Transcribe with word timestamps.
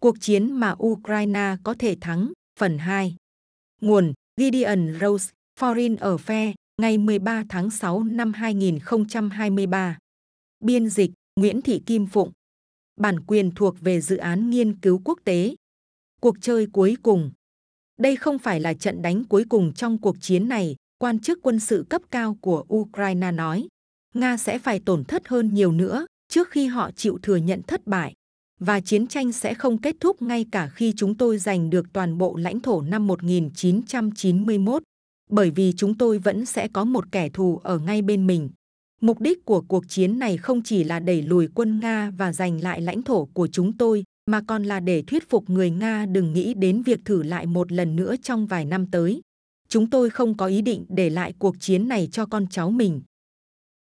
cuộc 0.00 0.20
chiến 0.20 0.52
mà 0.52 0.74
Ukraine 0.82 1.56
có 1.62 1.74
thể 1.78 1.96
thắng, 2.00 2.32
phần 2.58 2.78
2. 2.78 3.16
Nguồn 3.80 4.12
Gideon 4.36 4.98
Rose, 5.00 5.32
Foreign 5.60 5.96
Affairs, 5.96 6.54
ngày 6.82 6.98
13 6.98 7.44
tháng 7.48 7.70
6 7.70 8.02
năm 8.04 8.32
2023. 8.32 9.98
Biên 10.60 10.88
dịch 10.88 11.10
Nguyễn 11.36 11.62
Thị 11.62 11.82
Kim 11.86 12.06
Phụng. 12.06 12.32
Bản 12.96 13.20
quyền 13.26 13.50
thuộc 13.50 13.80
về 13.80 14.00
dự 14.00 14.16
án 14.16 14.50
nghiên 14.50 14.80
cứu 14.80 15.00
quốc 15.04 15.18
tế. 15.24 15.54
Cuộc 16.20 16.36
chơi 16.40 16.66
cuối 16.72 16.96
cùng. 17.02 17.30
Đây 17.98 18.16
không 18.16 18.38
phải 18.38 18.60
là 18.60 18.74
trận 18.74 19.02
đánh 19.02 19.24
cuối 19.24 19.44
cùng 19.48 19.72
trong 19.72 19.98
cuộc 19.98 20.16
chiến 20.20 20.48
này, 20.48 20.76
quan 20.98 21.18
chức 21.18 21.38
quân 21.42 21.60
sự 21.60 21.86
cấp 21.90 22.02
cao 22.10 22.38
của 22.40 22.64
Ukraine 22.74 23.32
nói. 23.32 23.68
Nga 24.14 24.36
sẽ 24.36 24.58
phải 24.58 24.80
tổn 24.80 25.04
thất 25.04 25.28
hơn 25.28 25.54
nhiều 25.54 25.72
nữa 25.72 26.06
trước 26.28 26.50
khi 26.50 26.66
họ 26.66 26.90
chịu 26.90 27.18
thừa 27.22 27.36
nhận 27.36 27.62
thất 27.62 27.86
bại. 27.86 28.14
Và 28.60 28.80
chiến 28.80 29.06
tranh 29.06 29.32
sẽ 29.32 29.54
không 29.54 29.78
kết 29.78 29.96
thúc 30.00 30.22
ngay 30.22 30.46
cả 30.52 30.68
khi 30.68 30.92
chúng 30.96 31.14
tôi 31.14 31.38
giành 31.38 31.70
được 31.70 31.86
toàn 31.92 32.18
bộ 32.18 32.36
lãnh 32.36 32.60
thổ 32.60 32.80
năm 32.80 33.06
1991, 33.06 34.82
bởi 35.30 35.50
vì 35.50 35.72
chúng 35.76 35.98
tôi 35.98 36.18
vẫn 36.18 36.46
sẽ 36.46 36.68
có 36.68 36.84
một 36.84 37.12
kẻ 37.12 37.28
thù 37.28 37.60
ở 37.62 37.78
ngay 37.78 38.02
bên 38.02 38.26
mình. 38.26 38.50
Mục 39.00 39.20
đích 39.20 39.44
của 39.44 39.60
cuộc 39.60 39.88
chiến 39.88 40.18
này 40.18 40.36
không 40.36 40.62
chỉ 40.62 40.84
là 40.84 41.00
đẩy 41.00 41.22
lùi 41.22 41.48
quân 41.54 41.80
Nga 41.80 42.10
và 42.10 42.32
giành 42.32 42.62
lại 42.62 42.80
lãnh 42.80 43.02
thổ 43.02 43.24
của 43.24 43.46
chúng 43.46 43.76
tôi, 43.76 44.04
mà 44.26 44.40
còn 44.46 44.64
là 44.64 44.80
để 44.80 45.02
thuyết 45.02 45.30
phục 45.30 45.50
người 45.50 45.70
Nga 45.70 46.06
đừng 46.06 46.32
nghĩ 46.32 46.54
đến 46.54 46.82
việc 46.82 47.00
thử 47.04 47.22
lại 47.22 47.46
một 47.46 47.72
lần 47.72 47.96
nữa 47.96 48.14
trong 48.22 48.46
vài 48.46 48.64
năm 48.64 48.86
tới. 48.90 49.20
Chúng 49.68 49.90
tôi 49.90 50.10
không 50.10 50.36
có 50.36 50.46
ý 50.46 50.62
định 50.62 50.84
để 50.88 51.10
lại 51.10 51.32
cuộc 51.38 51.56
chiến 51.60 51.88
này 51.88 52.08
cho 52.12 52.26
con 52.26 52.46
cháu 52.50 52.70
mình. 52.70 53.00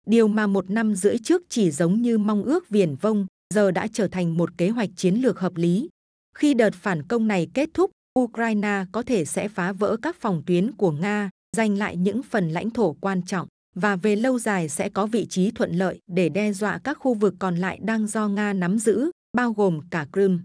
Điều 0.06 0.28
mà 0.28 0.46
một 0.46 0.70
năm 0.70 0.94
rưỡi 0.94 1.18
trước 1.18 1.42
chỉ 1.48 1.70
giống 1.70 2.02
như 2.02 2.18
mong 2.18 2.42
ước 2.42 2.68
viển 2.68 2.94
vông, 2.94 3.26
giờ 3.54 3.70
đã 3.70 3.86
trở 3.92 4.08
thành 4.08 4.36
một 4.36 4.58
kế 4.58 4.68
hoạch 4.68 4.90
chiến 4.96 5.14
lược 5.14 5.38
hợp 5.38 5.56
lý. 5.56 5.88
Khi 6.36 6.54
đợt 6.54 6.74
phản 6.74 7.02
công 7.02 7.28
này 7.28 7.48
kết 7.54 7.70
thúc, 7.74 7.90
Ukraine 8.18 8.84
có 8.92 9.02
thể 9.02 9.24
sẽ 9.24 9.48
phá 9.48 9.72
vỡ 9.72 9.96
các 10.02 10.16
phòng 10.20 10.42
tuyến 10.46 10.72
của 10.72 10.90
Nga, 10.90 11.30
giành 11.56 11.78
lại 11.78 11.96
những 11.96 12.22
phần 12.22 12.50
lãnh 12.50 12.70
thổ 12.70 12.96
quan 13.00 13.22
trọng 13.22 13.48
và 13.74 13.96
về 13.96 14.16
lâu 14.16 14.38
dài 14.38 14.68
sẽ 14.68 14.88
có 14.88 15.06
vị 15.06 15.26
trí 15.26 15.50
thuận 15.50 15.72
lợi 15.72 16.00
để 16.06 16.28
đe 16.28 16.52
dọa 16.52 16.78
các 16.84 16.98
khu 17.00 17.14
vực 17.14 17.34
còn 17.38 17.56
lại 17.56 17.78
đang 17.82 18.06
do 18.06 18.28
Nga 18.28 18.52
nắm 18.52 18.78
giữ, 18.78 19.10
bao 19.36 19.52
gồm 19.52 19.80
cả 19.90 20.06
Crimea. 20.12 20.38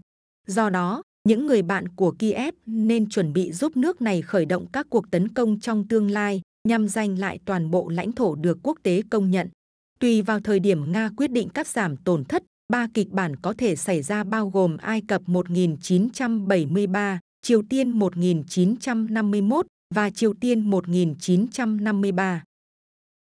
Do 0.46 0.70
đó, 0.70 1.02
những 1.28 1.46
người 1.46 1.62
bạn 1.62 1.88
của 1.88 2.14
Kiev 2.18 2.54
nên 2.66 3.08
chuẩn 3.08 3.32
bị 3.32 3.52
giúp 3.52 3.76
nước 3.76 4.02
này 4.02 4.22
khởi 4.22 4.46
động 4.46 4.66
các 4.72 4.86
cuộc 4.90 5.10
tấn 5.10 5.28
công 5.28 5.60
trong 5.60 5.88
tương 5.88 6.10
lai 6.10 6.40
nhằm 6.68 6.88
giành 6.88 7.18
lại 7.18 7.38
toàn 7.44 7.70
bộ 7.70 7.88
lãnh 7.88 8.12
thổ 8.12 8.34
được 8.34 8.58
quốc 8.62 8.78
tế 8.82 9.02
công 9.10 9.30
nhận. 9.30 9.48
Tùy 10.00 10.22
vào 10.22 10.40
thời 10.40 10.60
điểm 10.60 10.92
Nga 10.92 11.10
quyết 11.16 11.30
định 11.30 11.48
cắt 11.48 11.66
giảm 11.66 11.96
tổn 11.96 12.24
thất, 12.24 12.42
ba 12.70 12.86
kịch 12.94 13.10
bản 13.10 13.36
có 13.36 13.54
thể 13.58 13.76
xảy 13.76 14.02
ra 14.02 14.24
bao 14.24 14.48
gồm 14.48 14.76
Ai 14.76 15.02
Cập 15.08 15.22
1973, 15.26 17.20
Triều 17.42 17.62
Tiên 17.62 17.90
1951 17.90 19.66
và 19.94 20.10
Triều 20.10 20.34
Tiên 20.40 20.70
1953. 20.70 22.44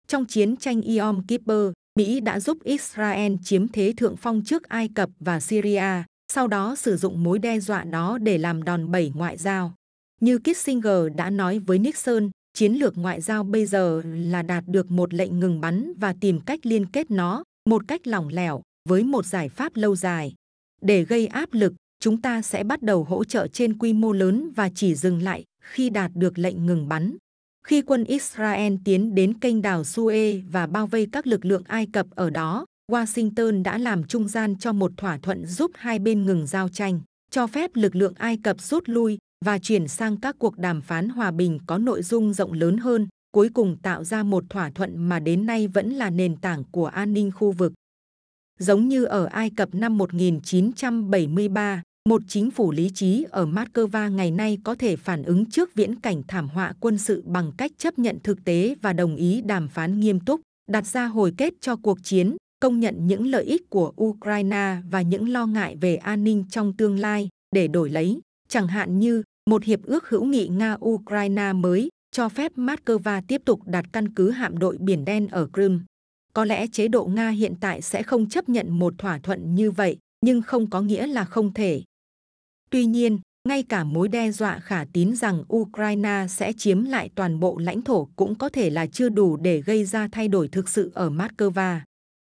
Trong 0.09 0.25
chiến 0.25 0.57
tranh 0.57 0.83
Yom 0.83 1.23
Kippur, 1.27 1.73
Mỹ 1.99 2.21
đã 2.21 2.41
giúp 2.41 2.59
Israel 2.65 3.33
chiếm 3.45 3.69
thế 3.69 3.93
thượng 3.97 4.17
phong 4.17 4.43
trước 4.45 4.69
Ai 4.69 4.89
Cập 4.95 5.11
và 5.21 5.41
Syria, 5.41 6.03
sau 6.33 6.47
đó 6.47 6.77
sử 6.77 6.97
dụng 6.97 7.23
mối 7.23 7.39
đe 7.39 7.61
dọa 7.61 7.85
đó 7.85 8.19
để 8.19 8.39
làm 8.39 8.63
đòn 8.63 8.91
bẩy 8.91 9.13
ngoại 9.15 9.37
giao. 9.37 9.75
Như 10.21 10.39
Kissinger 10.39 11.17
đã 11.17 11.31
nói 11.31 11.59
với 11.59 11.79
Nixon, 11.79 12.31
chiến 12.55 12.73
lược 12.73 12.99
ngoại 12.99 13.21
giao 13.21 13.45
bây 13.45 13.67
giờ 13.67 14.03
là 14.05 14.43
đạt 14.43 14.65
được 14.67 14.91
một 14.91 15.15
lệnh 15.15 15.41
ngừng 15.41 15.61
bắn 15.61 15.93
và 15.97 16.15
tìm 16.21 16.41
cách 16.41 16.61
liên 16.63 16.87
kết 16.87 17.11
nó 17.11 17.45
một 17.69 17.89
cách 17.89 18.07
lỏng 18.07 18.29
lẻo 18.29 18.63
với 18.89 19.05
một 19.05 19.27
giải 19.27 19.49
pháp 19.49 19.77
lâu 19.77 19.97
dài. 19.97 20.35
Để 20.81 21.05
gây 21.05 21.27
áp 21.27 21.49
lực, 21.53 21.73
chúng 22.01 22.21
ta 22.21 22.43
sẽ 22.43 22.65
bắt 22.65 22.83
đầu 22.83 23.05
hỗ 23.05 23.25
trợ 23.25 23.47
trên 23.49 23.79
quy 23.79 23.93
mô 23.93 24.13
lớn 24.13 24.51
và 24.57 24.71
chỉ 24.75 24.95
dừng 24.95 25.23
lại 25.23 25.45
khi 25.65 25.91
đạt 25.91 26.11
được 26.15 26.39
lệnh 26.39 26.67
ngừng 26.67 26.89
bắn. 26.89 27.17
Khi 27.67 27.83
quân 27.83 28.05
Israel 28.05 28.75
tiến 28.85 29.15
đến 29.15 29.39
kênh 29.39 29.63
đảo 29.63 29.83
Suez 29.83 30.43
và 30.51 30.67
bao 30.67 30.87
vây 30.87 31.07
các 31.13 31.27
lực 31.27 31.45
lượng 31.45 31.63
Ai 31.67 31.87
Cập 31.93 32.07
ở 32.11 32.31
đó, 32.31 32.67
Washington 32.93 33.63
đã 33.63 33.79
làm 33.79 34.05
trung 34.05 34.29
gian 34.29 34.59
cho 34.59 34.73
một 34.73 34.93
thỏa 34.97 35.19
thuận 35.19 35.47
giúp 35.47 35.71
hai 35.75 35.99
bên 35.99 36.27
ngừng 36.27 36.47
giao 36.47 36.69
tranh, 36.69 37.01
cho 37.31 37.47
phép 37.47 37.71
lực 37.75 37.97
lượng 37.97 38.15
Ai 38.17 38.39
Cập 38.43 38.61
rút 38.61 38.83
lui 38.87 39.19
và 39.45 39.59
chuyển 39.59 39.89
sang 39.89 40.17
các 40.17 40.37
cuộc 40.39 40.59
đàm 40.59 40.81
phán 40.81 41.09
hòa 41.09 41.31
bình 41.31 41.59
có 41.67 41.79
nội 41.79 42.03
dung 42.03 42.35
rộng 42.35 42.53
lớn 42.53 42.79
hơn, 42.79 43.09
cuối 43.33 43.49
cùng 43.55 43.77
tạo 43.83 44.05
ra 44.05 44.23
một 44.23 44.45
thỏa 44.51 44.71
thuận 44.71 45.09
mà 45.09 45.19
đến 45.21 45.47
nay 45.47 45.69
vẫn 45.69 45.91
là 45.91 46.11
nền 46.11 46.37
tảng 46.37 46.65
của 46.71 46.87
an 46.87 47.13
ninh 47.15 47.31
khu 47.31 47.53
vực. 47.53 47.73
Giống 48.59 48.89
như 48.89 49.05
ở 49.05 49.25
Ai 49.25 49.51
Cập 49.51 49.75
năm 49.75 49.99
1973, 49.99 51.83
một 52.09 52.23
chính 52.29 52.51
phủ 52.51 52.71
lý 52.73 52.91
trí 52.95 53.27
ở 53.31 53.47
Moscow 53.47 54.15
ngày 54.15 54.31
nay 54.31 54.59
có 54.65 54.75
thể 54.75 54.97
phản 54.97 55.23
ứng 55.23 55.47
trước 55.51 55.75
viễn 55.75 56.01
cảnh 56.01 56.23
thảm 56.29 56.49
họa 56.49 56.73
quân 56.81 56.99
sự 56.99 57.23
bằng 57.27 57.53
cách 57.57 57.73
chấp 57.79 57.99
nhận 57.99 58.19
thực 58.23 58.45
tế 58.45 58.75
và 58.83 58.93
đồng 58.93 59.17
ý 59.17 59.41
đàm 59.41 59.69
phán 59.69 60.01
nghiêm 60.01 60.21
túc, 60.21 60.41
đặt 60.71 60.87
ra 60.87 61.07
hồi 61.07 61.33
kết 61.37 61.55
cho 61.61 61.77
cuộc 61.77 61.99
chiến, 62.03 62.37
công 62.61 62.81
nhận 62.81 63.07
những 63.07 63.27
lợi 63.27 63.45
ích 63.45 63.71
của 63.71 63.93
Ukraine 64.03 64.77
và 64.91 65.03
những 65.03 65.29
lo 65.29 65.47
ngại 65.47 65.77
về 65.81 65.97
an 65.97 66.25
ninh 66.25 66.45
trong 66.51 66.73
tương 66.73 66.99
lai 66.99 67.29
để 67.55 67.69
đổi 67.69 67.91
lấy, 67.91 68.21
chẳng 68.49 68.69
hạn 68.69 68.99
như 68.99 69.23
một 69.51 69.65
hiệp 69.65 69.83
ước 69.83 70.09
hữu 70.09 70.25
nghị 70.25 70.49
Nga-Ukraine 70.49 71.61
mới 71.61 71.89
cho 72.13 72.29
phép 72.29 72.53
Moscow 72.57 73.23
tiếp 73.29 73.43
tục 73.45 73.61
đặt 73.67 73.85
căn 73.93 74.15
cứ 74.15 74.31
hạm 74.31 74.59
đội 74.59 74.77
Biển 74.81 75.05
Đen 75.05 75.29
ở 75.29 75.49
Crimea. 75.53 75.79
Có 76.39 76.45
lẽ 76.45 76.67
chế 76.67 76.89
độ 76.89 77.05
Nga 77.05 77.29
hiện 77.29 77.55
tại 77.61 77.83
sẽ 77.83 78.03
không 78.03 78.29
chấp 78.29 78.49
nhận 78.49 78.79
một 78.79 78.95
thỏa 78.99 79.19
thuận 79.19 79.55
như 79.55 79.71
vậy, 79.71 79.99
nhưng 80.25 80.43
không 80.43 80.71
có 80.71 80.81
nghĩa 80.81 81.07
là 81.07 81.25
không 81.25 81.55
thể. 81.55 81.83
Tuy 82.71 82.85
nhiên, 82.85 83.19
ngay 83.49 83.63
cả 83.63 83.85
mối 83.85 84.09
đe 84.09 84.31
dọa 84.31 84.59
khả 84.59 84.85
tín 84.93 85.17
rằng 85.17 85.45
Ukraine 85.55 86.27
sẽ 86.29 86.53
chiếm 86.53 86.85
lại 86.85 87.11
toàn 87.15 87.41
bộ 87.41 87.59
lãnh 87.59 87.83
thổ 87.83 88.09
cũng 88.17 88.35
có 88.35 88.49
thể 88.49 88.71
là 88.71 88.87
chưa 88.87 89.09
đủ 89.09 89.37
để 89.37 89.61
gây 89.61 89.85
ra 89.85 90.09
thay 90.13 90.29
đổi 90.29 90.49
thực 90.49 90.69
sự 90.69 90.91
ở 90.95 91.11
Moscow. 91.11 91.81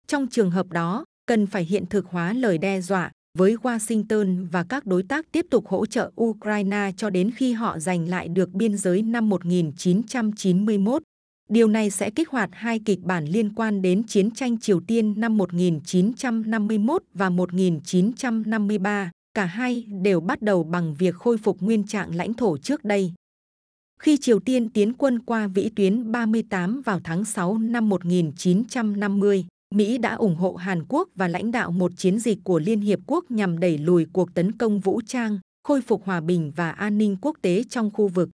Trong 0.06 0.26
trường 0.26 0.50
hợp 0.50 0.66
đó, 0.70 1.04
cần 1.26 1.46
phải 1.46 1.64
hiện 1.64 1.86
thực 1.86 2.06
hóa 2.06 2.32
lời 2.32 2.58
đe 2.58 2.80
dọa 2.80 3.10
với 3.38 3.56
Washington 3.56 4.46
và 4.50 4.64
các 4.64 4.86
đối 4.86 5.02
tác 5.02 5.32
tiếp 5.32 5.46
tục 5.50 5.68
hỗ 5.68 5.86
trợ 5.86 6.10
Ukraine 6.20 6.90
cho 6.96 7.10
đến 7.10 7.30
khi 7.36 7.52
họ 7.52 7.78
giành 7.78 8.08
lại 8.08 8.28
được 8.28 8.50
biên 8.50 8.76
giới 8.76 9.02
năm 9.02 9.28
1991. 9.28 11.02
Điều 11.48 11.68
này 11.68 11.90
sẽ 11.90 12.10
kích 12.10 12.28
hoạt 12.28 12.50
hai 12.52 12.78
kịch 12.78 13.00
bản 13.02 13.24
liên 13.24 13.54
quan 13.54 13.82
đến 13.82 14.02
chiến 14.06 14.30
tranh 14.30 14.58
Triều 14.58 14.80
Tiên 14.80 15.14
năm 15.16 15.36
1951 15.36 17.02
và 17.14 17.30
1953. 17.30 19.10
Cả 19.34 19.44
hai 19.44 19.84
đều 20.02 20.20
bắt 20.20 20.42
đầu 20.42 20.64
bằng 20.64 20.94
việc 20.94 21.14
khôi 21.14 21.38
phục 21.38 21.62
nguyên 21.62 21.84
trạng 21.84 22.14
lãnh 22.14 22.34
thổ 22.34 22.58
trước 22.58 22.84
đây. 22.84 23.12
Khi 24.00 24.16
Triều 24.16 24.40
Tiên 24.40 24.68
tiến 24.68 24.92
quân 24.92 25.18
qua 25.18 25.46
vĩ 25.46 25.70
tuyến 25.76 26.12
38 26.12 26.82
vào 26.82 27.00
tháng 27.04 27.24
6 27.24 27.58
năm 27.58 27.88
1950, 27.88 29.46
Mỹ 29.74 29.98
đã 29.98 30.14
ủng 30.14 30.36
hộ 30.36 30.54
Hàn 30.54 30.84
Quốc 30.88 31.08
và 31.14 31.28
lãnh 31.28 31.50
đạo 31.50 31.70
một 31.70 31.92
chiến 31.96 32.18
dịch 32.18 32.38
của 32.44 32.58
Liên 32.58 32.80
Hiệp 32.80 32.98
Quốc 33.06 33.30
nhằm 33.30 33.60
đẩy 33.60 33.78
lùi 33.78 34.06
cuộc 34.12 34.34
tấn 34.34 34.52
công 34.52 34.80
vũ 34.80 35.00
trang, 35.06 35.38
khôi 35.62 35.80
phục 35.80 36.04
hòa 36.04 36.20
bình 36.20 36.52
và 36.56 36.70
an 36.70 36.98
ninh 36.98 37.16
quốc 37.20 37.36
tế 37.42 37.64
trong 37.70 37.90
khu 37.90 38.08
vực. 38.08 38.28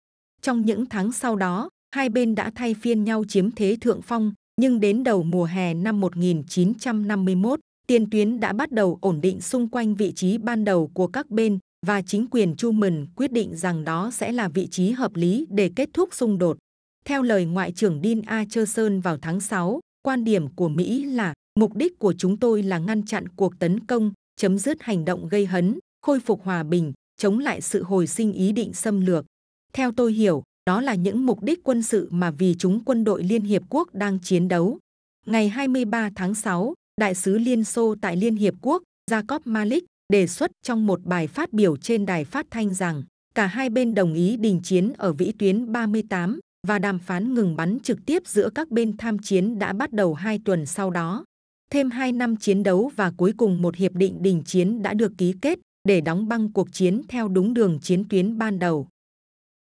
Trong 0.43 0.61
những 0.61 0.87
tháng 0.87 1.13
sau 1.13 1.37
đó, 1.37 1.69
hai 1.99 2.09
bên 2.09 2.35
đã 2.35 2.51
thay 2.55 2.75
phiên 2.75 3.05
nhau 3.05 3.25
chiếm 3.29 3.51
thế 3.51 3.77
thượng 3.81 4.03
phong, 4.03 4.33
nhưng 4.61 4.81
đến 4.81 5.05
đầu 5.05 5.23
mùa 5.23 5.45
hè 5.45 5.75
năm 5.75 6.01
1951, 6.01 7.61
tiền 7.87 8.11
tuyến 8.11 8.41
đã 8.41 8.53
bắt 8.53 8.73
đầu 8.73 8.99
ổn 9.01 9.21
định 9.21 9.41
xung 9.41 9.69
quanh 9.69 9.95
vị 9.95 10.13
trí 10.13 10.39
ban 10.39 10.65
đầu 10.65 10.91
của 10.95 11.07
các 11.07 11.31
bên 11.31 11.59
và 11.87 12.03
chính 12.03 12.27
quyền 12.31 12.57
Truman 12.57 13.07
quyết 13.17 13.33
định 13.33 13.57
rằng 13.57 13.85
đó 13.85 14.11
sẽ 14.11 14.33
là 14.33 14.49
vị 14.49 14.69
trí 14.71 14.91
hợp 14.91 15.17
lý 15.17 15.47
để 15.51 15.71
kết 15.77 15.89
thúc 15.93 16.15
xung 16.15 16.39
đột. 16.39 16.59
Theo 17.05 17.23
lời 17.23 17.45
Ngoại 17.45 17.73
trưởng 17.73 18.01
Dean 18.05 18.23
Acherson 18.23 19.01
vào 19.01 19.17
tháng 19.23 19.41
6, 19.41 19.81
quan 20.03 20.25
điểm 20.25 20.49
của 20.57 20.69
Mỹ 20.69 21.05
là 21.05 21.35
mục 21.61 21.77
đích 21.77 21.99
của 21.99 22.15
chúng 22.19 22.37
tôi 22.37 22.63
là 22.63 22.79
ngăn 22.79 23.07
chặn 23.07 23.29
cuộc 23.29 23.59
tấn 23.59 23.87
công, 23.87 24.13
chấm 24.37 24.59
dứt 24.59 24.83
hành 24.83 25.05
động 25.05 25.29
gây 25.29 25.47
hấn, 25.47 25.79
khôi 26.03 26.21
phục 26.21 26.45
hòa 26.45 26.63
bình, 26.63 26.93
chống 27.17 27.39
lại 27.39 27.61
sự 27.61 27.83
hồi 27.83 28.07
sinh 28.07 28.33
ý 28.33 28.53
định 28.53 28.73
xâm 28.73 29.01
lược. 29.01 29.27
Theo 29.73 29.93
tôi 29.93 30.13
hiểu, 30.13 30.43
đó 30.69 30.81
là 30.81 30.95
những 30.95 31.27
mục 31.27 31.43
đích 31.43 31.65
quân 31.65 31.83
sự 31.83 32.09
mà 32.11 32.31
vì 32.31 32.55
chúng 32.59 32.85
quân 32.85 33.05
đội 33.05 33.23
Liên 33.23 33.43
Hiệp 33.43 33.63
Quốc 33.71 33.95
đang 33.95 34.19
chiến 34.19 34.49
đấu. 34.49 34.79
Ngày 35.27 35.49
23 35.49 36.11
tháng 36.17 36.35
6, 36.35 36.75
Đại 37.01 37.15
sứ 37.15 37.39
Liên 37.39 37.65
Xô 37.65 37.95
tại 38.01 38.17
Liên 38.17 38.37
Hiệp 38.37 38.55
Quốc, 38.63 38.83
Jacob 39.11 39.41
Malik, 39.45 39.85
đề 40.13 40.27
xuất 40.27 40.51
trong 40.63 40.87
một 40.87 41.05
bài 41.05 41.27
phát 41.27 41.53
biểu 41.53 41.77
trên 41.77 42.07
đài 42.07 42.25
phát 42.25 42.47
thanh 42.51 42.75
rằng 42.75 43.03
cả 43.35 43.47
hai 43.47 43.71
bên 43.71 43.95
đồng 43.95 44.15
ý 44.15 44.37
đình 44.37 44.61
chiến 44.63 44.93
ở 44.97 45.13
vĩ 45.13 45.33
tuyến 45.39 45.73
38 45.73 46.41
và 46.67 46.79
đàm 46.79 46.99
phán 46.99 47.35
ngừng 47.35 47.57
bắn 47.57 47.79
trực 47.81 48.07
tiếp 48.07 48.23
giữa 48.27 48.51
các 48.55 48.71
bên 48.71 48.97
tham 48.97 49.19
chiến 49.19 49.59
đã 49.59 49.73
bắt 49.73 49.93
đầu 49.93 50.15
hai 50.15 50.41
tuần 50.45 50.67
sau 50.67 50.91
đó. 50.91 51.25
Thêm 51.71 51.91
hai 51.91 52.13
năm 52.13 52.37
chiến 52.37 52.63
đấu 52.63 52.91
và 52.97 53.13
cuối 53.17 53.33
cùng 53.37 53.63
một 53.63 53.77
hiệp 53.77 53.93
định 53.93 54.23
đình 54.23 54.43
chiến 54.47 54.83
đã 54.83 54.95
được 54.95 55.13
ký 55.19 55.35
kết 55.43 55.59
để 55.89 56.01
đóng 56.01 56.29
băng 56.29 56.53
cuộc 56.53 56.73
chiến 56.73 57.03
theo 57.09 57.29
đúng 57.29 57.55
đường 57.55 57.79
chiến 57.83 58.05
tuyến 58.09 58.39
ban 58.39 58.59
đầu. 58.59 58.89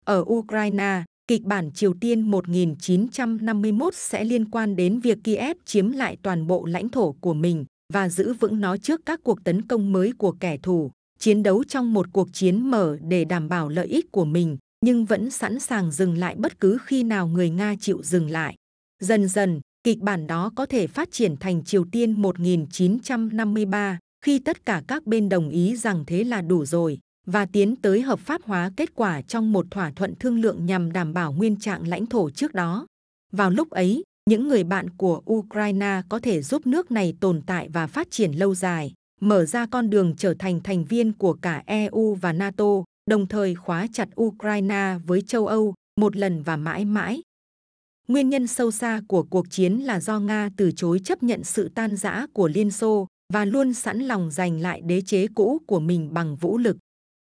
Ở 0.09 0.23
Ukraine, 0.27 1.03
kịch 1.27 1.44
bản 1.44 1.71
Triều 1.71 1.94
Tiên 1.94 2.21
1951 2.21 3.95
sẽ 3.95 4.23
liên 4.23 4.45
quan 4.51 4.75
đến 4.75 5.00
việc 5.00 5.17
Kiev 5.23 5.57
chiếm 5.65 5.91
lại 5.91 6.17
toàn 6.21 6.47
bộ 6.47 6.65
lãnh 6.65 6.89
thổ 6.89 7.11
của 7.11 7.33
mình 7.33 7.65
và 7.94 8.09
giữ 8.09 8.33
vững 8.33 8.61
nó 8.61 8.77
trước 8.77 9.01
các 9.06 9.19
cuộc 9.23 9.44
tấn 9.44 9.67
công 9.67 9.91
mới 9.91 10.13
của 10.17 10.31
kẻ 10.31 10.57
thù. 10.57 10.91
chiến 11.19 11.44
đấu 11.44 11.63
trong 11.63 11.94
một 11.94 12.06
cuộc 12.13 12.27
chiến 12.33 12.69
mở 12.71 12.97
để 13.01 13.25
đảm 13.25 13.50
bảo 13.50 13.69
lợi 13.69 13.88
ích 13.88 14.11
của 14.11 14.25
mình, 14.25 14.57
nhưng 14.85 15.06
vẫn 15.06 15.29
sẵn 15.29 15.59
sàng 15.59 15.91
dừng 15.91 16.17
lại 16.17 16.35
bất 16.35 16.59
cứ 16.59 16.77
khi 16.85 17.03
nào 17.03 17.27
người 17.27 17.50
Nga 17.50 17.75
chịu 17.79 18.01
dừng 18.03 18.29
lại. 18.29 18.56
Dần 19.01 19.27
dần, 19.27 19.61
kịch 19.83 20.00
bản 20.00 20.27
đó 20.27 20.51
có 20.56 20.65
thể 20.65 20.88
phát 20.88 21.11
triển 21.11 21.38
thành 21.38 21.63
Triều 21.63 21.85
Tiên 21.91 22.21
1953, 22.21 24.00
khi 24.25 24.39
tất 24.39 24.65
cả 24.65 24.83
các 24.88 25.06
bên 25.06 25.29
đồng 25.29 25.50
ý 25.50 25.75
rằng 25.75 26.03
thế 26.07 26.23
là 26.23 26.41
đủ 26.41 26.65
rồi, 26.65 27.00
và 27.31 27.46
tiến 27.46 27.76
tới 27.76 28.02
hợp 28.02 28.20
pháp 28.20 28.42
hóa 28.44 28.72
kết 28.78 28.96
quả 28.96 29.22
trong 29.22 29.52
một 29.52 29.66
thỏa 29.72 29.92
thuận 29.92 30.16
thương 30.16 30.42
lượng 30.42 30.66
nhằm 30.66 30.92
đảm 30.92 31.14
bảo 31.14 31.34
nguyên 31.34 31.56
trạng 31.56 31.88
lãnh 31.88 32.06
thổ 32.06 32.30
trước 32.30 32.54
đó. 32.54 32.88
Vào 33.31 33.50
lúc 33.50 33.70
ấy, 33.70 34.04
những 34.30 34.48
người 34.48 34.64
bạn 34.64 34.90
của 34.90 35.22
Ukraine 35.31 36.02
có 36.10 36.20
thể 36.20 36.42
giúp 36.42 36.68
nước 36.68 36.92
này 36.92 37.14
tồn 37.20 37.42
tại 37.46 37.70
và 37.74 37.88
phát 37.88 38.12
triển 38.12 38.31
lâu 38.31 38.56
dài, 38.56 38.94
mở 39.22 39.46
ra 39.46 39.66
con 39.66 39.90
đường 39.90 40.16
trở 40.18 40.34
thành 40.40 40.60
thành 40.64 40.86
viên 40.86 41.14
của 41.14 41.34
cả 41.34 41.64
EU 41.66 42.16
và 42.16 42.34
NATO, 42.34 42.84
đồng 43.10 43.28
thời 43.28 43.56
khóa 43.56 43.88
chặt 43.94 44.10
Ukraine 44.22 44.96
với 45.06 45.22
châu 45.22 45.48
Âu 45.48 45.74
một 46.00 46.16
lần 46.16 46.44
và 46.44 46.56
mãi 46.56 46.86
mãi. 46.86 47.22
Nguyên 48.08 48.30
nhân 48.30 48.48
sâu 48.48 48.72
xa 48.72 49.02
của 49.08 49.24
cuộc 49.24 49.50
chiến 49.50 49.74
là 49.74 50.00
do 50.00 50.20
Nga 50.20 50.50
từ 50.58 50.72
chối 50.76 51.00
chấp 51.04 51.24
nhận 51.24 51.44
sự 51.44 51.70
tan 51.76 51.96
rã 51.98 52.26
của 52.34 52.48
Liên 52.48 52.72
Xô 52.72 53.08
và 53.34 53.46
luôn 53.46 53.74
sẵn 53.74 54.00
lòng 54.00 54.31
giành 54.31 54.62
lại 54.62 54.81
đế 54.81 55.02
chế 55.02 55.28
cũ 55.36 55.62
của 55.68 55.80
mình 55.80 56.14
bằng 56.14 56.36
vũ 56.36 56.58
lực. 56.58 56.78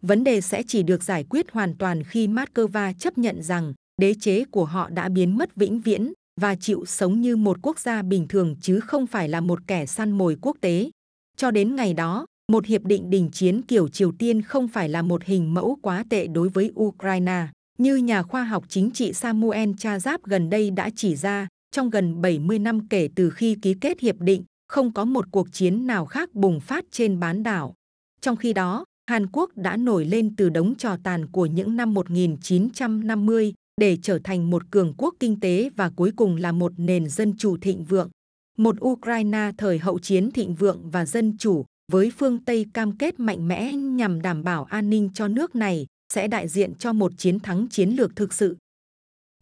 Vấn 0.09 0.25
đề 0.25 0.41
sẽ 0.41 0.63
chỉ 0.67 0.83
được 0.83 1.03
giải 1.03 1.25
quyết 1.31 1.51
hoàn 1.53 1.75
toàn 1.79 2.03
khi 2.05 2.29
Moscow 2.29 2.93
chấp 2.99 3.19
nhận 3.19 3.43
rằng 3.43 3.75
đế 4.01 4.15
chế 4.21 4.45
của 4.45 4.65
họ 4.65 4.89
đã 4.91 5.09
biến 5.09 5.39
mất 5.39 5.57
vĩnh 5.57 5.81
viễn 5.81 6.13
và 6.41 6.55
chịu 6.55 6.85
sống 6.87 7.21
như 7.21 7.37
một 7.37 7.59
quốc 7.63 7.79
gia 7.79 8.03
bình 8.03 8.29
thường 8.29 8.57
chứ 8.61 8.81
không 8.81 9.07
phải 9.07 9.29
là 9.29 9.41
một 9.41 9.59
kẻ 9.67 9.87
săn 9.87 10.11
mồi 10.11 10.37
quốc 10.41 10.57
tế. 10.61 10.91
Cho 11.37 11.51
đến 11.51 11.77
ngày 11.77 11.95
đó, 11.95 12.27
một 12.53 12.67
hiệp 12.67 12.85
định 12.85 13.11
đình 13.11 13.31
chiến 13.33 13.63
kiểu 13.63 13.89
Triều 13.89 14.13
Tiên 14.13 14.43
không 14.43 14.69
phải 14.69 14.89
là 14.89 15.03
một 15.03 15.25
hình 15.25 15.55
mẫu 15.55 15.79
quá 15.83 16.05
tệ 16.11 16.27
đối 16.27 16.49
với 16.49 16.73
Ukraine. 16.81 17.47
Như 17.79 17.97
nhà 17.97 18.23
khoa 18.23 18.45
học 18.45 18.65
chính 18.69 18.91
trị 18.91 19.13
Samuel 19.13 19.71
Chazap 19.71 20.19
gần 20.25 20.51
đây 20.51 20.71
đã 20.71 20.91
chỉ 20.97 21.17
ra, 21.17 21.49
trong 21.71 21.91
gần 21.91 22.21
70 22.21 22.59
năm 22.59 22.89
kể 22.89 23.09
từ 23.15 23.31
khi 23.31 23.57
ký 23.63 23.75
kết 23.81 24.01
hiệp 24.01 24.17
định, 24.21 24.45
không 24.69 24.93
có 24.93 25.05
một 25.05 25.25
cuộc 25.31 25.53
chiến 25.53 25.87
nào 25.87 26.07
khác 26.07 26.35
bùng 26.35 26.61
phát 26.61 26.85
trên 26.91 27.21
bán 27.21 27.43
đảo. 27.43 27.75
Trong 28.21 28.37
khi 28.37 28.53
đó, 28.53 28.85
Hàn 29.11 29.27
Quốc 29.33 29.51
đã 29.57 29.77
nổi 29.77 30.05
lên 30.05 30.37
từ 30.37 30.49
đống 30.49 30.75
trò 30.75 30.97
tàn 31.03 31.27
của 31.27 31.47
những 31.47 31.77
năm 31.77 31.95
1950 31.95 33.55
để 33.81 33.99
trở 34.03 34.19
thành 34.25 34.51
một 34.51 34.63
cường 34.71 34.95
quốc 34.99 35.15
kinh 35.21 35.41
tế 35.41 35.71
và 35.77 35.91
cuối 35.97 36.13
cùng 36.17 36.37
là 36.37 36.53
một 36.53 36.73
nền 36.77 37.09
dân 37.09 37.37
chủ 37.39 37.57
thịnh 37.57 37.85
vượng. 37.85 38.11
Một 38.59 38.77
Ukraine 38.85 39.53
thời 39.59 39.79
hậu 39.79 39.99
chiến 39.99 40.31
thịnh 40.31 40.55
vượng 40.55 40.91
và 40.91 41.07
dân 41.07 41.39
chủ 41.39 41.65
với 41.93 42.11
phương 42.19 42.45
Tây 42.45 42.67
cam 42.75 42.99
kết 42.99 43.21
mạnh 43.21 43.49
mẽ 43.49 43.73
nhằm 43.73 44.23
đảm 44.23 44.45
bảo 44.45 44.65
an 44.65 44.91
ninh 44.91 45.11
cho 45.15 45.29
nước 45.29 45.55
này 45.55 45.87
sẽ 46.15 46.29
đại 46.29 46.49
diện 46.49 46.75
cho 46.75 46.93
một 46.93 47.13
chiến 47.19 47.41
thắng 47.41 47.67
chiến 47.71 47.91
lược 47.91 48.17
thực 48.17 48.33
sự. 48.33 48.57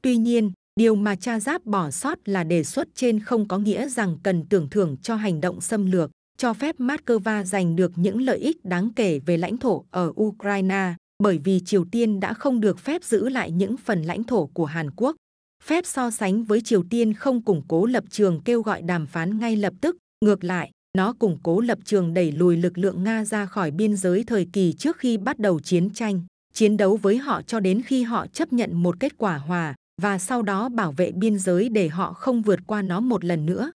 Tuy 0.02 0.16
nhiên, 0.16 0.52
điều 0.80 0.94
mà 0.94 1.16
cha 1.16 1.40
giáp 1.40 1.64
bỏ 1.64 1.90
sót 1.90 2.28
là 2.28 2.44
đề 2.44 2.64
xuất 2.64 2.88
trên 2.94 3.20
không 3.20 3.48
có 3.48 3.58
nghĩa 3.58 3.88
rằng 3.88 4.18
cần 4.22 4.44
tưởng 4.48 4.70
thưởng 4.70 4.96
cho 5.02 5.16
hành 5.16 5.40
động 5.40 5.60
xâm 5.60 5.90
lược, 5.90 6.10
cho 6.38 6.54
phép 6.54 6.80
Moscow 6.80 7.44
giành 7.44 7.76
được 7.76 7.92
những 7.96 8.22
lợi 8.22 8.38
ích 8.38 8.64
đáng 8.64 8.90
kể 8.96 9.18
về 9.18 9.36
lãnh 9.36 9.56
thổ 9.56 9.84
ở 9.90 10.12
Ukraine, 10.20 10.94
bởi 11.22 11.38
vì 11.38 11.60
Triều 11.60 11.84
Tiên 11.84 12.20
đã 12.20 12.34
không 12.34 12.60
được 12.60 12.78
phép 12.78 13.04
giữ 13.04 13.28
lại 13.28 13.50
những 13.50 13.76
phần 13.76 14.02
lãnh 14.02 14.24
thổ 14.24 14.46
của 14.46 14.64
Hàn 14.64 14.90
Quốc. 14.90 15.16
Phép 15.64 15.86
so 15.86 16.10
sánh 16.10 16.44
với 16.44 16.60
Triều 16.60 16.82
Tiên 16.90 17.14
không 17.14 17.42
củng 17.42 17.62
cố 17.68 17.86
lập 17.86 18.04
trường 18.10 18.40
kêu 18.40 18.62
gọi 18.62 18.82
đàm 18.82 19.06
phán 19.06 19.38
ngay 19.38 19.56
lập 19.56 19.72
tức, 19.80 19.96
ngược 20.24 20.44
lại, 20.44 20.70
nó 20.96 21.12
củng 21.12 21.38
cố 21.42 21.60
lập 21.60 21.78
trường 21.84 22.14
đẩy 22.14 22.32
lùi 22.32 22.56
lực 22.56 22.78
lượng 22.78 23.04
Nga 23.04 23.24
ra 23.24 23.46
khỏi 23.46 23.70
biên 23.70 23.96
giới 23.96 24.24
thời 24.24 24.48
kỳ 24.52 24.72
trước 24.72 24.96
khi 24.98 25.16
bắt 25.16 25.38
đầu 25.38 25.60
chiến 25.60 25.90
tranh, 25.90 26.22
chiến 26.52 26.76
đấu 26.76 26.96
với 26.96 27.16
họ 27.16 27.42
cho 27.42 27.60
đến 27.60 27.82
khi 27.82 28.02
họ 28.02 28.26
chấp 28.26 28.52
nhận 28.52 28.74
một 28.82 29.00
kết 29.00 29.18
quả 29.18 29.38
hòa 29.38 29.74
và 30.02 30.18
sau 30.18 30.42
đó 30.42 30.68
bảo 30.68 30.92
vệ 30.92 31.12
biên 31.12 31.38
giới 31.38 31.68
để 31.68 31.88
họ 31.88 32.12
không 32.12 32.42
vượt 32.42 32.60
qua 32.66 32.82
nó 32.82 33.00
một 33.00 33.24
lần 33.24 33.46
nữa. 33.46 33.72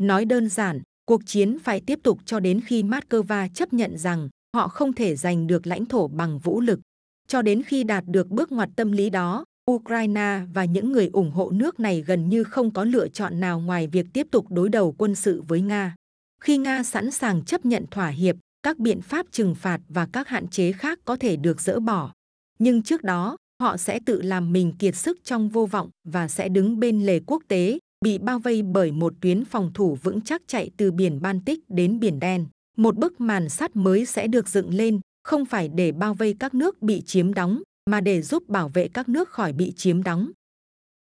Nói 0.00 0.24
đơn 0.24 0.48
giản, 0.48 0.80
cuộc 1.08 1.26
chiến 1.26 1.58
phải 1.58 1.80
tiếp 1.80 1.98
tục 2.02 2.18
cho 2.24 2.40
đến 2.40 2.60
khi 2.60 2.82
Moscow 2.82 3.48
chấp 3.54 3.72
nhận 3.72 3.98
rằng 3.98 4.28
họ 4.56 4.68
không 4.68 4.92
thể 4.92 5.16
giành 5.16 5.46
được 5.46 5.66
lãnh 5.66 5.86
thổ 5.86 6.08
bằng 6.08 6.38
vũ 6.38 6.60
lực. 6.60 6.80
Cho 7.28 7.42
đến 7.42 7.62
khi 7.62 7.84
đạt 7.84 8.04
được 8.06 8.28
bước 8.28 8.52
ngoặt 8.52 8.68
tâm 8.76 8.92
lý 8.92 9.10
đó, 9.10 9.44
Ukraine 9.70 10.40
và 10.52 10.64
những 10.64 10.92
người 10.92 11.10
ủng 11.12 11.30
hộ 11.30 11.50
nước 11.50 11.80
này 11.80 12.04
gần 12.06 12.28
như 12.28 12.44
không 12.44 12.70
có 12.70 12.84
lựa 12.84 13.08
chọn 13.08 13.40
nào 13.40 13.60
ngoài 13.60 13.86
việc 13.86 14.06
tiếp 14.12 14.26
tục 14.30 14.46
đối 14.50 14.68
đầu 14.68 14.94
quân 14.98 15.14
sự 15.14 15.42
với 15.48 15.60
Nga. 15.60 15.94
Khi 16.40 16.58
Nga 16.58 16.82
sẵn 16.82 17.10
sàng 17.10 17.44
chấp 17.44 17.64
nhận 17.64 17.86
thỏa 17.90 18.08
hiệp, 18.08 18.36
các 18.62 18.78
biện 18.78 19.00
pháp 19.00 19.26
trừng 19.30 19.54
phạt 19.54 19.80
và 19.88 20.06
các 20.12 20.28
hạn 20.28 20.48
chế 20.48 20.72
khác 20.72 20.98
có 21.04 21.16
thể 21.16 21.36
được 21.36 21.60
dỡ 21.60 21.80
bỏ. 21.80 22.12
Nhưng 22.58 22.82
trước 22.82 23.02
đó, 23.02 23.36
họ 23.62 23.76
sẽ 23.76 24.00
tự 24.06 24.22
làm 24.22 24.52
mình 24.52 24.72
kiệt 24.78 24.96
sức 24.96 25.18
trong 25.24 25.48
vô 25.48 25.66
vọng 25.66 25.90
và 26.04 26.28
sẽ 26.28 26.48
đứng 26.48 26.80
bên 26.80 27.06
lề 27.06 27.20
quốc 27.26 27.42
tế, 27.48 27.78
bị 28.04 28.18
bao 28.18 28.38
vây 28.38 28.62
bởi 28.62 28.92
một 28.92 29.14
tuyến 29.20 29.44
phòng 29.44 29.70
thủ 29.74 29.98
vững 30.02 30.20
chắc 30.20 30.42
chạy 30.46 30.70
từ 30.76 30.90
biển 30.90 31.20
Baltic 31.22 31.70
đến 31.70 32.00
biển 32.00 32.20
Đen. 32.20 32.46
Một 32.76 32.96
bức 32.96 33.20
màn 33.20 33.48
sắt 33.48 33.76
mới 33.76 34.06
sẽ 34.06 34.26
được 34.26 34.48
dựng 34.48 34.74
lên, 34.74 35.00
không 35.24 35.44
phải 35.44 35.68
để 35.68 35.92
bao 35.92 36.14
vây 36.14 36.34
các 36.38 36.54
nước 36.54 36.82
bị 36.82 37.02
chiếm 37.06 37.34
đóng, 37.34 37.62
mà 37.90 38.00
để 38.00 38.22
giúp 38.22 38.48
bảo 38.48 38.68
vệ 38.68 38.88
các 38.88 39.08
nước 39.08 39.28
khỏi 39.28 39.52
bị 39.52 39.72
chiếm 39.76 40.02
đóng. 40.02 40.30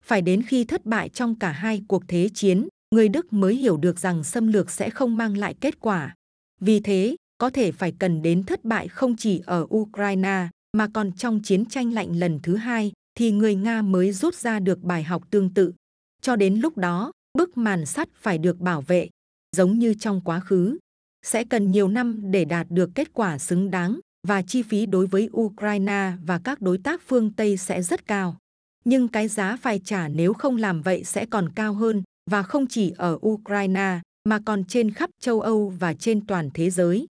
Phải 0.05 0.21
đến 0.21 0.41
khi 0.41 0.63
thất 0.63 0.85
bại 0.85 1.09
trong 1.09 1.39
cả 1.39 1.51
hai 1.51 1.83
cuộc 1.87 2.03
thế 2.07 2.29
chiến, 2.33 2.67
người 2.95 3.09
Đức 3.09 3.33
mới 3.33 3.55
hiểu 3.55 3.77
được 3.77 3.99
rằng 3.99 4.23
xâm 4.23 4.47
lược 4.47 4.71
sẽ 4.71 4.89
không 4.89 5.17
mang 5.17 5.37
lại 5.37 5.55
kết 5.61 5.79
quả. 5.79 6.15
Vì 6.61 6.79
thế, 6.79 7.15
có 7.37 7.49
thể 7.49 7.71
phải 7.71 7.93
cần 7.99 8.21
đến 8.21 8.43
thất 8.43 8.65
bại 8.65 8.87
không 8.87 9.15
chỉ 9.17 9.41
ở 9.45 9.67
Ukraine, 9.75 10.47
mà 10.77 10.87
còn 10.93 11.11
trong 11.11 11.39
chiến 11.43 11.65
tranh 11.65 11.93
lạnh 11.93 12.19
lần 12.19 12.39
thứ 12.43 12.55
hai, 12.55 12.91
thì 13.15 13.31
người 13.31 13.55
Nga 13.55 13.81
mới 13.81 14.11
rút 14.11 14.35
ra 14.35 14.59
được 14.59 14.81
bài 14.81 15.03
học 15.03 15.23
tương 15.29 15.53
tự. 15.53 15.73
Cho 16.23 16.35
đến 16.35 16.55
lúc 16.55 16.77
đó, 16.77 17.11
bức 17.37 17.57
màn 17.57 17.85
sắt 17.85 18.09
phải 18.13 18.37
được 18.37 18.59
bảo 18.59 18.81
vệ, 18.81 19.09
giống 19.55 19.79
như 19.79 19.93
trong 19.93 20.21
quá 20.21 20.39
khứ. 20.39 20.77
Sẽ 21.25 21.43
cần 21.43 21.71
nhiều 21.71 21.87
năm 21.87 22.31
để 22.31 22.45
đạt 22.45 22.67
được 22.69 22.89
kết 22.95 23.13
quả 23.13 23.37
xứng 23.37 23.71
đáng 23.71 23.99
và 24.27 24.41
chi 24.41 24.61
phí 24.61 24.85
đối 24.85 25.07
với 25.07 25.29
Ukraine 25.37 26.11
và 26.25 26.39
các 26.43 26.61
đối 26.61 26.77
tác 26.77 27.01
phương 27.07 27.33
Tây 27.33 27.57
sẽ 27.57 27.81
rất 27.81 28.07
cao. 28.07 28.37
Nhưng 28.85 29.07
cái 29.07 29.27
giá 29.27 29.57
phải 29.61 29.79
trả 29.79 30.07
nếu 30.07 30.33
không 30.33 30.57
làm 30.57 30.81
vậy 30.81 31.03
sẽ 31.03 31.25
còn 31.25 31.49
cao 31.55 31.73
hơn 31.73 32.03
và 32.31 32.43
không 32.43 32.67
chỉ 32.67 32.93
ở 32.97 33.19
Ukraine 33.27 33.99
mà 34.29 34.39
còn 34.45 34.63
trên 34.65 34.93
khắp 34.93 35.09
châu 35.21 35.41
Âu 35.41 35.69
và 35.79 35.93
trên 35.93 36.25
toàn 36.25 36.49
thế 36.53 36.69
giới. 36.69 37.05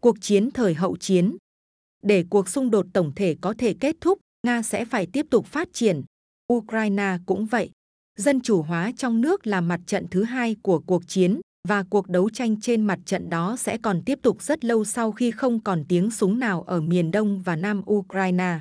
Cuộc 0.00 0.16
chiến 0.20 0.50
thời 0.50 0.74
hậu 0.74 0.96
chiến 0.96 1.36
Để 2.02 2.24
cuộc 2.30 2.48
xung 2.48 2.70
đột 2.70 2.86
tổng 2.92 3.12
thể 3.16 3.36
có 3.40 3.54
thể 3.58 3.74
kết 3.80 3.96
thúc, 4.00 4.18
Nga 4.46 4.62
sẽ 4.62 4.84
phải 4.84 5.06
tiếp 5.06 5.26
tục 5.30 5.46
phát 5.46 5.68
triển. 5.72 6.02
Ukraine 6.52 7.18
cũng 7.26 7.46
vậy. 7.46 7.70
Dân 8.16 8.40
chủ 8.40 8.62
hóa 8.62 8.92
trong 8.96 9.20
nước 9.20 9.46
là 9.46 9.60
mặt 9.60 9.80
trận 9.86 10.06
thứ 10.10 10.22
hai 10.22 10.56
của 10.62 10.78
cuộc 10.78 11.08
chiến 11.08 11.40
và 11.68 11.84
cuộc 11.90 12.08
đấu 12.08 12.30
tranh 12.30 12.60
trên 12.60 12.84
mặt 12.84 12.98
trận 13.06 13.30
đó 13.30 13.56
sẽ 13.56 13.78
còn 13.78 14.02
tiếp 14.06 14.18
tục 14.22 14.42
rất 14.42 14.64
lâu 14.64 14.84
sau 14.84 15.12
khi 15.12 15.30
không 15.30 15.60
còn 15.60 15.84
tiếng 15.88 16.10
súng 16.10 16.38
nào 16.38 16.62
ở 16.62 16.80
miền 16.80 17.10
đông 17.10 17.42
và 17.42 17.56
nam 17.56 17.82
Ukraine. 17.92 18.60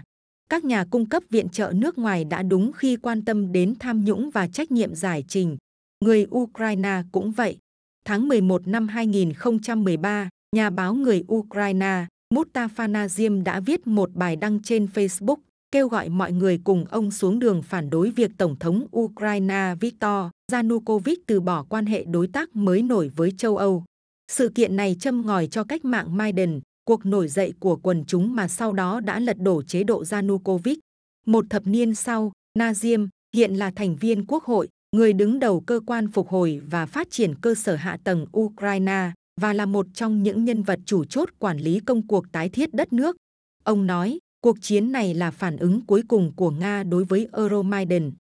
Các 0.50 0.65
nhà 0.65 0.86
cung 0.86 1.05
cấp 1.05 1.24
viện 1.29 1.50
trợ 1.50 1.72
nước 1.75 1.98
ngoài 1.98 2.25
đã 2.25 2.43
đúng 2.43 2.72
khi 2.72 2.96
quan 2.96 3.25
tâm 3.25 3.51
đến 3.51 3.75
tham 3.79 4.05
nhũng 4.05 4.29
và 4.29 4.48
trách 4.48 4.72
nhiệm 4.72 4.96
giải 4.96 5.24
trình. 5.27 5.58
Người 6.05 6.27
Ukraine 6.36 7.01
cũng 7.12 7.31
vậy. 7.31 7.58
Tháng 8.05 8.27
11 8.27 8.67
năm 8.67 8.88
2013, 8.88 10.29
nhà 10.55 10.70
báo 10.70 10.93
người 10.93 11.24
Ukraine 11.34 12.05
Mustafa 12.34 12.91
Nazim 12.91 13.43
đã 13.43 13.60
viết 13.60 13.88
một 13.88 14.10
bài 14.13 14.36
đăng 14.36 14.60
trên 14.63 14.86
Facebook 14.93 15.38
kêu 15.71 15.87
gọi 15.87 16.09
mọi 16.09 16.31
người 16.31 16.59
cùng 16.63 16.85
ông 16.89 17.11
xuống 17.11 17.39
đường 17.39 17.61
phản 17.61 17.89
đối 17.89 18.09
việc 18.09 18.31
Tổng 18.37 18.55
thống 18.59 18.87
Ukraine 18.97 19.75
Viktor 19.79 20.27
Yanukovych 20.51 21.19
từ 21.27 21.39
bỏ 21.39 21.65
quan 21.69 21.85
hệ 21.85 22.03
đối 22.03 22.27
tác 22.27 22.55
mới 22.55 22.81
nổi 22.81 23.11
với 23.15 23.31
châu 23.37 23.57
Âu. 23.57 23.83
Sự 24.31 24.49
kiện 24.55 24.75
này 24.75 24.95
châm 24.99 25.25
ngòi 25.25 25.47
cho 25.47 25.63
cách 25.63 25.85
mạng 25.85 26.17
Maidan, 26.17 26.59
cuộc 26.85 27.05
nổi 27.05 27.27
dậy 27.27 27.53
của 27.59 27.75
quần 27.75 28.03
chúng 28.05 28.35
mà 28.35 28.47
sau 28.47 28.73
đó 28.73 28.99
đã 28.99 29.19
lật 29.19 29.37
đổ 29.39 29.63
chế 29.63 29.83
độ 29.83 30.03
Yanukovych. 30.11 30.79
Một 31.25 31.45
thập 31.49 31.67
niên 31.67 31.95
sau, 31.95 32.31
Nazim 32.59 33.07
hiện 33.35 33.55
là 33.55 33.71
thành 33.71 33.95
viên 33.95 34.25
quốc 34.25 34.43
hội, 34.43 34.67
người 34.95 35.13
đứng 35.13 35.39
đầu 35.39 35.59
cơ 35.61 35.79
quan 35.85 36.11
phục 36.11 36.29
hồi 36.29 36.61
và 36.69 36.85
phát 36.85 37.07
triển 37.11 37.35
cơ 37.35 37.55
sở 37.55 37.75
hạ 37.75 37.97
tầng 38.03 38.25
Ukraine 38.37 39.11
và 39.41 39.53
là 39.53 39.65
một 39.65 39.85
trong 39.93 40.23
những 40.23 40.45
nhân 40.45 40.63
vật 40.63 40.79
chủ 40.85 41.05
chốt 41.05 41.29
quản 41.39 41.57
lý 41.57 41.79
công 41.79 42.07
cuộc 42.07 42.31
tái 42.31 42.49
thiết 42.49 42.73
đất 42.73 42.93
nước. 42.93 43.15
Ông 43.63 43.87
nói, 43.87 44.19
cuộc 44.41 44.62
chiến 44.62 44.91
này 44.91 45.13
là 45.13 45.31
phản 45.31 45.57
ứng 45.57 45.81
cuối 45.86 46.03
cùng 46.07 46.31
của 46.36 46.51
Nga 46.51 46.83
đối 46.83 47.03
với 47.03 47.29
Euromaidan. 47.33 48.12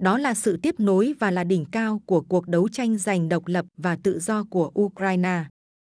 Đó 0.00 0.18
là 0.18 0.34
sự 0.34 0.56
tiếp 0.56 0.80
nối 0.80 1.14
và 1.18 1.30
là 1.30 1.44
đỉnh 1.44 1.64
cao 1.64 2.02
của 2.06 2.20
cuộc 2.20 2.48
đấu 2.48 2.68
tranh 2.68 2.98
giành 2.98 3.28
độc 3.28 3.46
lập 3.46 3.66
và 3.76 3.96
tự 3.96 4.18
do 4.18 4.44
của 4.44 4.70
Ukraine. 4.80 5.44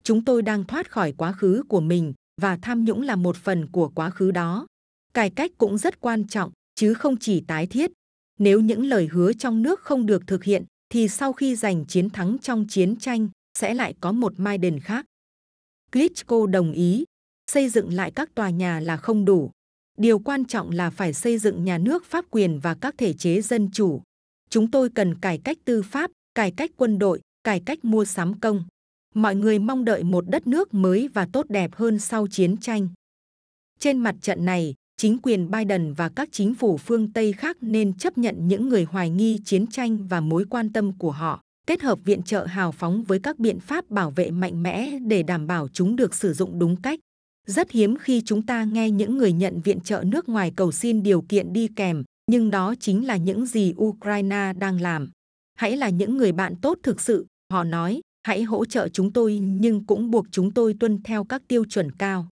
Chúng 0.04 0.24
tôi 0.24 0.42
đang 0.42 0.64
thoát 0.64 0.90
khỏi 0.90 1.12
quá 1.12 1.32
khứ 1.32 1.62
của 1.68 1.80
mình 1.80 2.14
và 2.40 2.58
tham 2.62 2.84
nhũng 2.84 3.02
là 3.02 3.16
một 3.16 3.36
phần 3.36 3.66
của 3.66 3.88
quá 3.88 4.10
khứ 4.10 4.30
đó. 4.30 4.66
Cải 5.14 5.30
cách 5.30 5.50
cũng 5.58 5.78
rất 5.78 6.00
quan 6.00 6.28
trọng, 6.28 6.50
chứ 6.74 6.94
không 6.94 7.16
chỉ 7.16 7.40
tái 7.40 7.66
thiết. 7.66 7.90
Nếu 8.38 8.60
những 8.60 8.84
lời 8.84 9.08
hứa 9.12 9.32
trong 9.32 9.62
nước 9.62 9.80
không 9.80 10.06
được 10.06 10.26
thực 10.26 10.44
hiện, 10.44 10.64
thì 10.88 11.08
sau 11.08 11.32
khi 11.32 11.56
giành 11.56 11.84
chiến 11.84 12.10
thắng 12.10 12.38
trong 12.38 12.66
chiến 12.68 12.96
tranh, 12.96 13.28
sẽ 13.58 13.74
lại 13.74 13.94
có 14.00 14.12
một 14.12 14.32
Maidan 14.36 14.80
khác. 14.80 15.06
Klitschko 15.92 16.46
đồng 16.46 16.72
ý. 16.72 17.04
xây 17.50 17.68
dựng 17.68 17.92
lại 17.92 18.10
các 18.10 18.34
tòa 18.34 18.50
nhà 18.50 18.80
là 18.80 18.96
không 18.96 19.24
đủ. 19.24 19.50
Điều 19.96 20.18
quan 20.18 20.44
trọng 20.44 20.70
là 20.70 20.90
phải 20.90 21.12
xây 21.12 21.38
dựng 21.38 21.64
nhà 21.64 21.78
nước 21.78 22.04
pháp 22.04 22.24
quyền 22.30 22.60
và 22.60 22.74
các 22.74 22.94
thể 22.98 23.12
chế 23.12 23.40
dân 23.40 23.70
chủ. 23.72 24.02
Chúng 24.50 24.70
tôi 24.70 24.88
cần 24.90 25.14
cải 25.14 25.38
cách 25.38 25.58
tư 25.64 25.82
pháp, 25.82 26.10
cải 26.34 26.50
cách 26.50 26.70
quân 26.76 26.98
đội, 26.98 27.20
cải 27.44 27.60
cách 27.60 27.84
mua 27.84 28.04
sắm 28.04 28.40
công. 28.40 28.64
Mọi 29.14 29.34
người 29.34 29.58
mong 29.58 29.84
đợi 29.84 30.04
một 30.04 30.24
đất 30.28 30.46
nước 30.46 30.74
mới 30.74 31.08
và 31.08 31.28
tốt 31.32 31.46
đẹp 31.48 31.74
hơn 31.74 31.98
sau 31.98 32.26
chiến 32.26 32.56
tranh. 32.56 32.88
Trên 33.78 33.98
mặt 33.98 34.14
trận 34.22 34.44
này, 34.44 34.74
chính 34.96 35.18
quyền 35.18 35.50
Biden 35.50 35.92
và 35.92 36.08
các 36.08 36.28
chính 36.32 36.54
phủ 36.54 36.76
phương 36.76 37.12
Tây 37.12 37.32
khác 37.32 37.56
nên 37.60 37.94
chấp 37.94 38.18
nhận 38.18 38.48
những 38.48 38.68
người 38.68 38.84
hoài 38.84 39.10
nghi 39.10 39.40
chiến 39.44 39.66
tranh 39.66 40.06
và 40.06 40.20
mối 40.20 40.44
quan 40.50 40.72
tâm 40.72 40.98
của 40.98 41.10
họ, 41.10 41.40
kết 41.66 41.82
hợp 41.82 41.98
viện 42.04 42.22
trợ 42.22 42.44
hào 42.44 42.72
phóng 42.72 43.04
với 43.04 43.18
các 43.18 43.38
biện 43.38 43.60
pháp 43.60 43.90
bảo 43.90 44.10
vệ 44.10 44.30
mạnh 44.30 44.62
mẽ 44.62 44.98
để 44.98 45.22
đảm 45.22 45.46
bảo 45.46 45.68
chúng 45.68 45.96
được 45.96 46.14
sử 46.14 46.32
dụng 46.32 46.58
đúng 46.58 46.76
cách. 46.76 47.00
Rất 47.46 47.70
hiếm 47.70 47.96
khi 47.96 48.22
chúng 48.24 48.46
ta 48.46 48.64
nghe 48.64 48.90
những 48.90 49.18
người 49.18 49.32
nhận 49.32 49.60
viện 49.60 49.80
trợ 49.80 50.04
nước 50.06 50.28
ngoài 50.28 50.52
cầu 50.56 50.72
xin 50.72 51.02
điều 51.02 51.22
kiện 51.28 51.52
đi 51.52 51.68
kèm, 51.76 52.04
nhưng 52.30 52.50
đó 52.50 52.74
chính 52.80 53.06
là 53.06 53.16
những 53.16 53.46
gì 53.46 53.74
Ukraine 53.76 54.52
đang 54.58 54.80
làm. 54.80 55.10
Hãy 55.54 55.76
là 55.76 55.88
những 55.88 56.16
người 56.16 56.32
bạn 56.32 56.54
tốt 56.62 56.78
thực 56.82 57.00
sự, 57.00 57.26
họ 57.52 57.64
nói, 57.64 58.00
hãy 58.22 58.42
hỗ 58.42 58.64
trợ 58.64 58.88
chúng 58.88 59.12
tôi 59.12 59.38
nhưng 59.38 59.84
cũng 59.86 60.10
buộc 60.10 60.26
chúng 60.30 60.54
tôi 60.54 60.74
tuân 60.80 61.02
theo 61.02 61.24
các 61.24 61.42
tiêu 61.48 61.64
chuẩn 61.64 61.92
cao. 61.92 62.28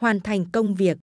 Hoàn 0.00 0.20
thành 0.20 0.50
công 0.52 0.74
việc 0.74 0.98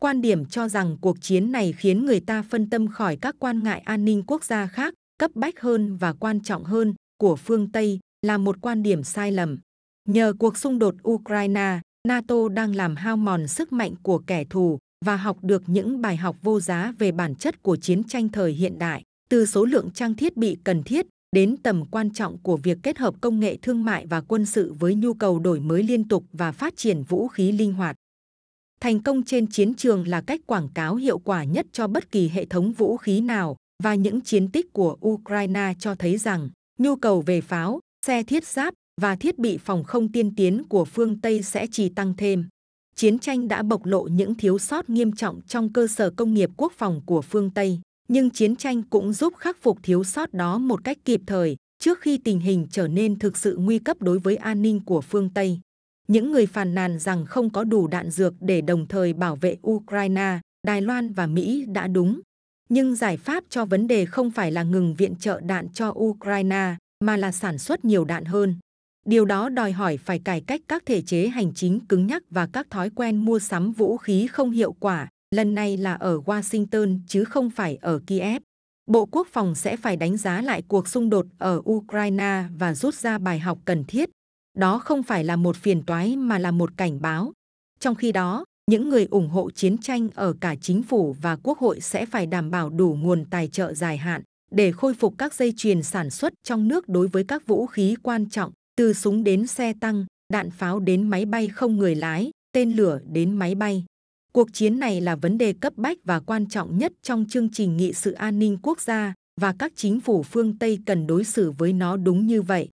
Quan 0.00 0.20
điểm 0.20 0.46
cho 0.46 0.68
rằng 0.68 0.96
cuộc 1.00 1.16
chiến 1.20 1.52
này 1.52 1.72
khiến 1.72 2.06
người 2.06 2.20
ta 2.20 2.42
phân 2.42 2.70
tâm 2.70 2.88
khỏi 2.88 3.16
các 3.16 3.36
quan 3.38 3.62
ngại 3.62 3.80
an 3.80 4.04
ninh 4.04 4.22
quốc 4.26 4.44
gia 4.44 4.66
khác, 4.66 4.94
cấp 5.18 5.30
bách 5.34 5.60
hơn 5.60 5.96
và 5.96 6.12
quan 6.12 6.40
trọng 6.40 6.64
hơn 6.64 6.94
của 7.18 7.36
phương 7.36 7.72
Tây 7.72 8.00
là 8.22 8.38
một 8.38 8.56
quan 8.60 8.82
điểm 8.82 9.02
sai 9.02 9.32
lầm. 9.32 9.58
Nhờ 10.08 10.32
cuộc 10.38 10.56
xung 10.58 10.78
đột 10.78 10.94
Ukraine, 11.08 11.80
NATO 12.06 12.48
đang 12.48 12.76
làm 12.76 12.96
hao 12.96 13.16
mòn 13.16 13.48
sức 13.48 13.72
mạnh 13.72 13.94
của 14.02 14.18
kẻ 14.18 14.44
thù 14.44 14.78
và 15.04 15.16
học 15.16 15.38
được 15.42 15.62
những 15.66 16.00
bài 16.00 16.16
học 16.16 16.36
vô 16.42 16.60
giá 16.60 16.92
về 16.98 17.12
bản 17.12 17.34
chất 17.34 17.62
của 17.62 17.76
chiến 17.76 18.04
tranh 18.04 18.28
thời 18.28 18.52
hiện 18.52 18.78
đại, 18.78 19.02
từ 19.28 19.46
số 19.46 19.64
lượng 19.64 19.90
trang 19.90 20.14
thiết 20.14 20.36
bị 20.36 20.56
cần 20.64 20.82
thiết 20.82 21.06
đến 21.32 21.56
tầm 21.62 21.84
quan 21.90 22.12
trọng 22.12 22.38
của 22.38 22.56
việc 22.56 22.78
kết 22.82 22.98
hợp 22.98 23.14
công 23.20 23.40
nghệ 23.40 23.56
thương 23.56 23.84
mại 23.84 24.06
và 24.06 24.20
quân 24.20 24.46
sự 24.46 24.72
với 24.72 24.94
nhu 24.94 25.14
cầu 25.14 25.38
đổi 25.38 25.60
mới 25.60 25.82
liên 25.82 26.08
tục 26.08 26.24
và 26.32 26.52
phát 26.52 26.76
triển 26.76 27.02
vũ 27.02 27.28
khí 27.28 27.52
linh 27.52 27.72
hoạt. 27.72 27.96
Thành 28.80 29.02
công 29.02 29.22
trên 29.22 29.46
chiến 29.46 29.74
trường 29.74 30.08
là 30.08 30.20
cách 30.20 30.40
quảng 30.46 30.68
cáo 30.74 30.94
hiệu 30.94 31.18
quả 31.18 31.44
nhất 31.44 31.66
cho 31.72 31.86
bất 31.86 32.10
kỳ 32.10 32.28
hệ 32.28 32.44
thống 32.44 32.72
vũ 32.72 32.96
khí 32.96 33.20
nào 33.20 33.56
và 33.82 33.94
những 33.94 34.20
chiến 34.20 34.50
tích 34.50 34.72
của 34.72 34.96
Ukraine 35.06 35.74
cho 35.78 35.94
thấy 35.94 36.16
rằng 36.18 36.50
nhu 36.78 36.96
cầu 36.96 37.20
về 37.20 37.40
pháo, 37.40 37.80
xe 38.06 38.22
thiết 38.22 38.46
giáp 38.46 38.74
và 39.00 39.16
thiết 39.16 39.38
bị 39.38 39.58
phòng 39.58 39.84
không 39.84 40.12
tiên 40.12 40.34
tiến 40.34 40.62
của 40.68 40.84
phương 40.84 41.20
Tây 41.20 41.42
sẽ 41.42 41.66
chỉ 41.70 41.88
tăng 41.88 42.14
thêm. 42.16 42.48
Chiến 42.94 43.18
tranh 43.18 43.48
đã 43.48 43.62
bộc 43.62 43.84
lộ 43.84 44.02
những 44.02 44.34
thiếu 44.34 44.58
sót 44.58 44.90
nghiêm 44.90 45.12
trọng 45.12 45.40
trong 45.42 45.72
cơ 45.72 45.86
sở 45.86 46.10
công 46.10 46.34
nghiệp 46.34 46.50
quốc 46.56 46.72
phòng 46.76 47.00
của 47.06 47.22
phương 47.22 47.50
Tây, 47.50 47.80
nhưng 48.08 48.30
chiến 48.30 48.56
tranh 48.56 48.82
cũng 48.82 49.12
giúp 49.12 49.32
khắc 49.36 49.62
phục 49.62 49.78
thiếu 49.82 50.04
sót 50.04 50.34
đó 50.34 50.58
một 50.58 50.84
cách 50.84 50.98
kịp 51.04 51.20
thời 51.26 51.56
trước 51.78 52.00
khi 52.00 52.18
tình 52.18 52.40
hình 52.40 52.66
trở 52.70 52.88
nên 52.88 53.18
thực 53.18 53.36
sự 53.36 53.56
nguy 53.56 53.78
cấp 53.78 53.96
đối 54.00 54.18
với 54.18 54.36
an 54.36 54.62
ninh 54.62 54.80
của 54.84 55.00
phương 55.00 55.30
Tây. 55.30 55.60
Những 56.08 56.32
người 56.32 56.46
phàn 56.46 56.74
nàn 56.74 56.98
rằng 56.98 57.26
không 57.26 57.50
có 57.50 57.64
đủ 57.64 57.86
đạn 57.86 58.10
dược 58.10 58.34
để 58.40 58.60
đồng 58.60 58.86
thời 58.88 59.12
bảo 59.12 59.36
vệ 59.36 59.56
Ukraine, 59.66 60.40
Đài 60.66 60.80
Loan 60.82 61.12
và 61.12 61.26
Mỹ 61.26 61.64
đã 61.68 61.86
đúng. 61.86 62.20
Nhưng 62.68 62.96
giải 62.96 63.16
pháp 63.16 63.44
cho 63.48 63.64
vấn 63.64 63.86
đề 63.86 64.06
không 64.06 64.30
phải 64.30 64.52
là 64.52 64.62
ngừng 64.62 64.94
viện 64.94 65.14
trợ 65.16 65.40
đạn 65.40 65.68
cho 65.68 65.94
Ukraine, 65.98 66.76
mà 67.04 67.16
là 67.16 67.32
sản 67.32 67.58
xuất 67.58 67.84
nhiều 67.84 68.04
đạn 68.04 68.24
hơn. 68.24 68.54
Điều 69.06 69.24
đó 69.24 69.48
đòi 69.48 69.72
hỏi 69.72 69.96
phải 69.96 70.18
cải 70.18 70.40
cách 70.40 70.60
các 70.68 70.86
thể 70.86 71.02
chế 71.02 71.28
hành 71.28 71.54
chính 71.54 71.80
cứng 71.80 72.06
nhắc 72.06 72.22
và 72.30 72.48
các 72.52 72.70
thói 72.70 72.90
quen 72.90 73.16
mua 73.16 73.38
sắm 73.38 73.72
vũ 73.72 73.96
khí 73.96 74.26
không 74.26 74.50
hiệu 74.50 74.72
quả, 74.72 75.08
lần 75.30 75.54
này 75.54 75.76
là 75.76 75.94
ở 75.94 76.18
Washington 76.18 76.98
chứ 77.08 77.24
không 77.24 77.50
phải 77.50 77.76
ở 77.76 78.00
Kiev. 78.06 78.42
Bộ 78.86 79.06
Quốc 79.06 79.28
phòng 79.30 79.54
sẽ 79.54 79.76
phải 79.76 79.96
đánh 79.96 80.16
giá 80.16 80.42
lại 80.42 80.62
cuộc 80.68 80.88
xung 80.88 81.10
đột 81.10 81.26
ở 81.38 81.62
Ukraine 81.70 82.44
và 82.58 82.74
rút 82.74 82.94
ra 82.94 83.18
bài 83.18 83.38
học 83.38 83.58
cần 83.64 83.84
thiết. 83.84 84.10
Đó 84.58 84.78
không 84.78 85.02
phải 85.02 85.24
là 85.24 85.36
một 85.36 85.56
phiền 85.56 85.82
toái 85.82 86.16
mà 86.16 86.38
là 86.38 86.50
một 86.50 86.70
cảnh 86.76 87.00
báo. 87.02 87.32
Trong 87.80 87.94
khi 87.94 88.12
đó, 88.12 88.44
những 88.70 88.88
người 88.88 89.06
ủng 89.10 89.28
hộ 89.28 89.50
chiến 89.50 89.78
tranh 89.78 90.08
ở 90.14 90.34
cả 90.40 90.54
chính 90.60 90.82
phủ 90.82 91.16
và 91.22 91.36
quốc 91.36 91.58
hội 91.58 91.80
sẽ 91.80 92.06
phải 92.06 92.26
đảm 92.26 92.50
bảo 92.50 92.70
đủ 92.70 92.96
nguồn 93.00 93.24
tài 93.24 93.48
trợ 93.48 93.74
dài 93.74 93.96
hạn 93.96 94.22
để 94.50 94.72
khôi 94.72 94.94
phục 94.94 95.14
các 95.18 95.34
dây 95.34 95.52
chuyền 95.56 95.82
sản 95.82 96.10
xuất 96.10 96.32
trong 96.44 96.68
nước 96.68 96.88
đối 96.88 97.08
với 97.08 97.24
các 97.24 97.46
vũ 97.46 97.66
khí 97.66 97.96
quan 98.02 98.30
trọng 98.30 98.52
từ 98.76 98.92
súng 98.92 99.24
đến 99.24 99.46
xe 99.46 99.72
tăng, 99.80 100.06
đạn 100.32 100.50
pháo 100.50 100.80
đến 100.80 101.08
máy 101.08 101.24
bay 101.24 101.48
không 101.48 101.76
người 101.76 101.94
lái, 101.94 102.30
tên 102.52 102.72
lửa 102.72 103.00
đến 103.12 103.32
máy 103.32 103.54
bay. 103.54 103.84
Cuộc 104.32 104.52
chiến 104.52 104.78
này 104.78 105.00
là 105.00 105.16
vấn 105.16 105.38
đề 105.38 105.52
cấp 105.52 105.72
bách 105.76 105.98
và 106.04 106.20
quan 106.20 106.46
trọng 106.48 106.78
nhất 106.78 106.92
trong 107.02 107.24
chương 107.28 107.48
trình 107.52 107.76
nghị 107.76 107.92
sự 107.92 108.12
an 108.12 108.38
ninh 108.38 108.58
quốc 108.62 108.80
gia 108.80 109.14
và 109.40 109.54
các 109.58 109.72
chính 109.76 110.00
phủ 110.00 110.22
phương 110.22 110.58
Tây 110.58 110.78
cần 110.86 111.06
đối 111.06 111.24
xử 111.24 111.50
với 111.50 111.72
nó 111.72 111.96
đúng 111.96 112.26
như 112.26 112.42
vậy. 112.42 112.68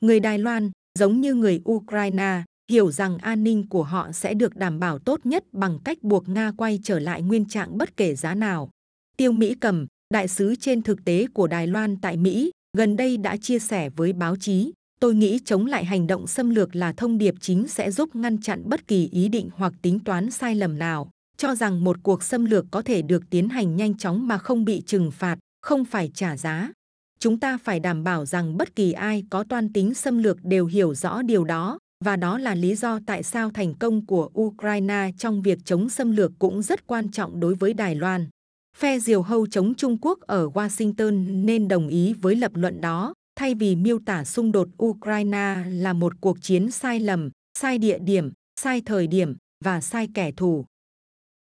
Người 0.00 0.20
Đài 0.20 0.38
Loan, 0.38 0.70
giống 0.98 1.20
như 1.20 1.34
người 1.34 1.60
Ukraine, 1.70 2.42
hiểu 2.70 2.92
rằng 2.92 3.18
an 3.18 3.44
ninh 3.44 3.68
của 3.68 3.82
họ 3.82 4.12
sẽ 4.12 4.34
được 4.34 4.56
đảm 4.56 4.80
bảo 4.80 4.98
tốt 4.98 5.26
nhất 5.26 5.44
bằng 5.52 5.78
cách 5.84 6.02
buộc 6.02 6.28
Nga 6.28 6.52
quay 6.56 6.80
trở 6.82 6.98
lại 6.98 7.22
nguyên 7.22 7.44
trạng 7.44 7.78
bất 7.78 7.96
kể 7.96 8.14
giá 8.14 8.34
nào. 8.34 8.70
Tiêu 9.16 9.32
Mỹ 9.32 9.54
Cầm, 9.60 9.86
đại 10.14 10.28
sứ 10.28 10.54
trên 10.54 10.82
thực 10.82 11.04
tế 11.04 11.26
của 11.34 11.46
Đài 11.46 11.66
Loan 11.66 11.96
tại 11.96 12.16
Mỹ, 12.16 12.50
gần 12.76 12.96
đây 12.96 13.16
đã 13.16 13.36
chia 13.36 13.58
sẻ 13.58 13.90
với 13.90 14.12
báo 14.12 14.36
chí 14.36 14.72
Tôi 15.02 15.14
nghĩ 15.14 15.38
chống 15.44 15.66
lại 15.66 15.84
hành 15.84 16.06
động 16.06 16.26
xâm 16.26 16.50
lược 16.50 16.76
là 16.76 16.92
thông 16.92 17.18
điệp 17.18 17.34
chính 17.40 17.68
sẽ 17.68 17.90
giúp 17.90 18.16
ngăn 18.16 18.40
chặn 18.40 18.62
bất 18.66 18.86
kỳ 18.86 19.08
ý 19.12 19.28
định 19.28 19.48
hoặc 19.56 19.72
tính 19.82 19.98
toán 20.00 20.30
sai 20.30 20.54
lầm 20.54 20.78
nào. 20.78 21.10
Cho 21.36 21.54
rằng 21.54 21.84
một 21.84 21.96
cuộc 22.02 22.22
xâm 22.22 22.44
lược 22.44 22.64
có 22.70 22.82
thể 22.82 23.02
được 23.02 23.22
tiến 23.30 23.48
hành 23.48 23.76
nhanh 23.76 23.96
chóng 23.96 24.26
mà 24.26 24.38
không 24.38 24.64
bị 24.64 24.82
trừng 24.86 25.10
phạt, 25.10 25.38
không 25.62 25.84
phải 25.84 26.10
trả 26.14 26.36
giá. 26.36 26.72
Chúng 27.18 27.40
ta 27.40 27.58
phải 27.58 27.80
đảm 27.80 28.04
bảo 28.04 28.26
rằng 28.26 28.56
bất 28.56 28.76
kỳ 28.76 28.92
ai 28.92 29.24
có 29.30 29.44
toan 29.44 29.72
tính 29.72 29.94
xâm 29.94 30.18
lược 30.18 30.44
đều 30.44 30.66
hiểu 30.66 30.94
rõ 30.94 31.22
điều 31.22 31.44
đó, 31.44 31.78
và 32.04 32.16
đó 32.16 32.38
là 32.38 32.54
lý 32.54 32.74
do 32.74 32.98
tại 33.06 33.22
sao 33.22 33.50
thành 33.50 33.74
công 33.74 34.06
của 34.06 34.30
Ukraine 34.40 35.10
trong 35.18 35.42
việc 35.42 35.58
chống 35.64 35.88
xâm 35.88 36.16
lược 36.16 36.32
cũng 36.38 36.62
rất 36.62 36.86
quan 36.86 37.10
trọng 37.10 37.40
đối 37.40 37.54
với 37.54 37.74
Đài 37.74 37.94
Loan. 37.94 38.28
Phe 38.76 38.98
diều 38.98 39.22
hâu 39.22 39.46
chống 39.46 39.74
Trung 39.74 39.96
Quốc 40.00 40.20
ở 40.20 40.48
Washington 40.48 41.44
nên 41.44 41.68
đồng 41.68 41.88
ý 41.88 42.12
với 42.12 42.36
lập 42.36 42.52
luận 42.54 42.80
đó, 42.80 43.14
thay 43.36 43.54
vì 43.54 43.76
miêu 43.76 43.98
tả 44.06 44.24
xung 44.24 44.52
đột 44.52 44.68
Ukraine 44.82 45.64
là 45.68 45.92
một 45.92 46.20
cuộc 46.20 46.42
chiến 46.42 46.70
sai 46.70 47.00
lầm, 47.00 47.30
sai 47.58 47.78
địa 47.78 47.98
điểm, 47.98 48.32
sai 48.60 48.80
thời 48.86 49.06
điểm 49.06 49.36
và 49.64 49.80
sai 49.80 50.08
kẻ 50.14 50.32
thù. 50.32 50.64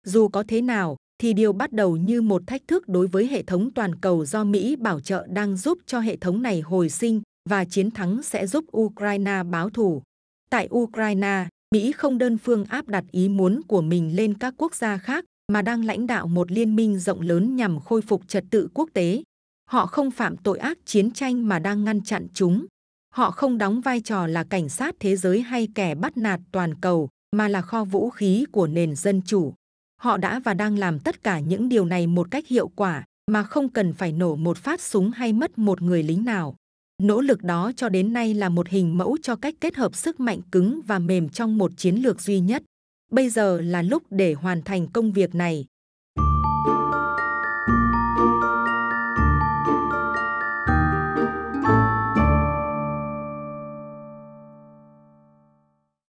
Dù 0.06 0.28
có 0.28 0.44
thế 0.48 0.62
nào, 0.62 0.98
thì 1.22 1.34
điều 1.34 1.54
bắt 1.54 1.72
đầu 1.72 1.98
như 1.98 2.22
một 2.22 2.42
thách 2.48 2.62
thức 2.68 2.88
đối 2.88 3.08
với 3.08 3.28
hệ 3.28 3.44
thống 3.44 3.74
toàn 3.74 3.96
cầu 3.96 4.26
do 4.26 4.44
Mỹ 4.44 4.76
bảo 4.76 5.00
trợ 5.00 5.28
đang 5.30 5.58
giúp 5.58 5.78
cho 5.86 6.00
hệ 6.00 6.18
thống 6.18 6.42
này 6.42 6.62
hồi 6.62 6.90
sinh 6.90 7.22
và 7.50 7.66
chiến 7.66 7.92
thắng 7.92 8.24
sẽ 8.24 8.48
giúp 8.48 8.66
Ukraine 8.78 9.44
báo 9.44 9.70
thù. 9.70 10.02
Tại 10.50 10.70
Ukraine, 10.72 11.48
Mỹ 11.74 11.92
không 11.92 12.18
đơn 12.18 12.38
phương 12.38 12.66
áp 12.66 12.88
đặt 12.88 13.04
ý 13.12 13.30
muốn 13.30 13.62
của 13.68 13.82
mình 13.82 14.16
lên 14.16 14.34
các 14.34 14.54
quốc 14.58 14.76
gia 14.76 14.98
khác 14.98 15.26
mà 15.52 15.62
đang 15.62 15.86
lãnh 15.86 16.08
đạo 16.08 16.28
một 16.28 16.52
liên 16.52 16.76
minh 16.76 17.00
rộng 17.00 17.22
lớn 17.22 17.56
nhằm 17.56 17.80
khôi 17.80 18.02
phục 18.02 18.28
trật 18.28 18.44
tự 18.50 18.68
quốc 18.74 18.90
tế. 18.94 19.24
Họ 19.68 19.86
không 19.86 20.12
phạm 20.12 20.38
tội 20.38 20.58
ác 20.58 20.78
chiến 20.86 21.12
tranh 21.12 21.48
mà 21.48 21.60
đang 21.60 21.84
ngăn 21.84 22.02
chặn 22.02 22.28
chúng. 22.34 22.66
Họ 23.14 23.32
không 23.32 23.58
đóng 23.58 23.82
vai 23.82 24.02
trò 24.02 24.28
là 24.28 24.44
cảnh 24.44 24.70
sát 24.70 24.96
thế 25.00 25.16
giới 25.16 25.42
hay 25.42 25.68
kẻ 25.76 25.96
bắt 25.96 26.18
nạt 26.18 26.40
toàn 26.52 26.76
cầu, 26.82 27.10
mà 27.36 27.48
là 27.48 27.62
kho 27.62 27.84
vũ 27.84 28.10
khí 28.10 28.46
của 28.52 28.68
nền 28.68 28.96
dân 28.96 29.22
chủ. 29.26 29.54
Họ 30.02 30.18
đã 30.18 30.40
và 30.40 30.54
đang 30.54 30.78
làm 30.78 31.00
tất 31.00 31.24
cả 31.24 31.40
những 31.40 31.70
điều 31.70 31.86
này 31.86 32.08
một 32.08 32.32
cách 32.32 32.48
hiệu 32.48 32.68
quả, 32.68 33.06
mà 33.32 33.44
không 33.44 33.70
cần 33.70 33.94
phải 33.94 34.12
nổ 34.12 34.36
một 34.36 34.58
phát 34.58 34.82
súng 34.82 35.12
hay 35.12 35.34
mất 35.34 35.58
một 35.58 35.82
người 35.82 36.04
lính 36.04 36.26
nào. 36.26 36.56
Nỗ 37.02 37.22
lực 37.22 37.44
đó 37.44 37.72
cho 37.76 37.90
đến 37.90 38.14
nay 38.14 38.34
là 38.34 38.50
một 38.50 38.68
hình 38.68 38.98
mẫu 38.98 39.18
cho 39.22 39.36
cách 39.36 39.56
kết 39.62 39.76
hợp 39.76 39.96
sức 39.96 40.20
mạnh 40.20 40.42
cứng 40.52 40.82
và 40.88 41.00
mềm 41.00 41.30
trong 41.30 41.58
một 41.58 41.72
chiến 41.78 41.96
lược 41.96 42.22
duy 42.22 42.40
nhất. 42.40 42.64
Bây 43.12 43.30
giờ 43.30 43.62
là 43.62 43.82
lúc 43.82 44.04
để 44.10 44.34
hoàn 44.34 44.62
thành 44.62 44.88
công 44.88 45.12
việc 45.12 45.36
này, 45.36 45.66